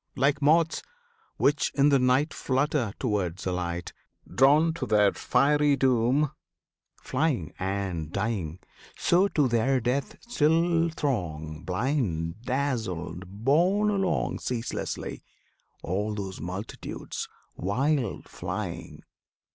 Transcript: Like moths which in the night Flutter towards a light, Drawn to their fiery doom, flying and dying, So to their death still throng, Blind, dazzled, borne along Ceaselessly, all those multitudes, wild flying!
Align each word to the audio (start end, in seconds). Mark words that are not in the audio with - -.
Like 0.15 0.41
moths 0.41 0.81
which 1.37 1.71
in 1.75 1.89
the 1.89 1.99
night 1.99 2.33
Flutter 2.33 2.91
towards 2.97 3.45
a 3.45 3.51
light, 3.51 3.93
Drawn 4.33 4.73
to 4.73 4.87
their 4.87 5.13
fiery 5.13 5.75
doom, 5.75 6.31
flying 6.99 7.53
and 7.59 8.11
dying, 8.11 8.57
So 8.97 9.27
to 9.27 9.47
their 9.47 9.79
death 9.79 10.15
still 10.21 10.89
throng, 10.89 11.61
Blind, 11.65 12.41
dazzled, 12.41 13.27
borne 13.43 13.91
along 13.91 14.39
Ceaselessly, 14.39 15.21
all 15.83 16.15
those 16.15 16.41
multitudes, 16.41 17.29
wild 17.55 18.27
flying! 18.27 19.03